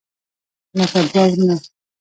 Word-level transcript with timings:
لکه 0.77 0.99
دوه 1.11 1.23
ورونه. 1.31 1.55